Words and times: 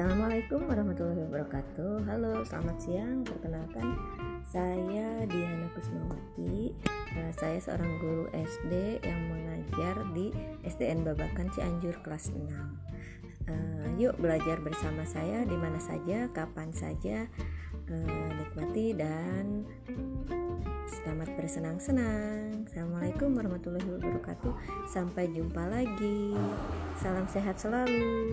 Assalamualaikum 0.00 0.64
warahmatullahi 0.64 1.28
wabarakatuh. 1.28 2.08
Halo 2.08 2.40
selamat 2.40 2.76
siang. 2.80 3.20
Perkenalkan 3.20 4.00
saya 4.48 5.28
Diana 5.28 5.68
Kusmawati 5.76 6.72
eh, 7.20 7.32
Saya 7.36 7.60
seorang 7.60 8.00
guru 8.00 8.24
SD 8.32 9.04
yang 9.04 9.20
mengajar 9.28 10.00
di 10.16 10.32
SDN 10.64 11.04
Babakan 11.04 11.52
Cianjur 11.52 12.00
kelas 12.00 12.32
6 12.32 12.48
eh, 13.52 13.88
Yuk 14.00 14.16
belajar 14.16 14.64
bersama 14.64 15.04
saya 15.04 15.44
di 15.44 15.60
mana 15.60 15.76
saja, 15.76 16.32
kapan 16.32 16.72
saja 16.72 17.28
uh, 17.92 18.28
Nikmati 18.40 18.96
dan 18.96 19.68
selamat 20.88 21.28
bersenang-senang. 21.36 22.64
Assalamualaikum 22.64 23.36
warahmatullahi 23.36 23.84
wabarakatuh. 23.84 24.88
Sampai 24.88 25.28
jumpa 25.28 25.60
lagi. 25.68 26.32
Salam 26.96 27.28
sehat 27.28 27.60
selalu. 27.60 28.32